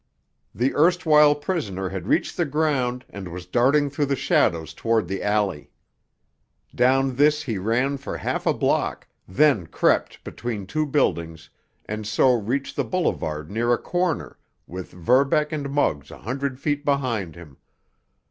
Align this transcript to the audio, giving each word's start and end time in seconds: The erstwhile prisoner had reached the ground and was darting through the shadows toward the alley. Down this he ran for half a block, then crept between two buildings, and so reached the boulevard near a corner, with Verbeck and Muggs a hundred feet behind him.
The 0.55 0.73
erstwhile 0.73 1.35
prisoner 1.35 1.89
had 1.89 2.07
reached 2.07 2.35
the 2.35 2.45
ground 2.45 3.05
and 3.07 3.27
was 3.27 3.45
darting 3.45 3.87
through 3.91 4.07
the 4.07 4.15
shadows 4.15 4.73
toward 4.73 5.07
the 5.07 5.21
alley. 5.21 5.69
Down 6.73 7.17
this 7.17 7.43
he 7.43 7.59
ran 7.59 7.97
for 7.97 8.17
half 8.17 8.47
a 8.47 8.53
block, 8.55 9.07
then 9.27 9.67
crept 9.67 10.23
between 10.23 10.65
two 10.65 10.87
buildings, 10.87 11.51
and 11.85 12.07
so 12.07 12.33
reached 12.33 12.75
the 12.77 12.83
boulevard 12.83 13.51
near 13.51 13.71
a 13.73 13.77
corner, 13.77 14.39
with 14.65 14.91
Verbeck 14.91 15.51
and 15.51 15.69
Muggs 15.69 16.09
a 16.09 16.17
hundred 16.17 16.59
feet 16.59 16.83
behind 16.83 17.35
him. 17.35 17.57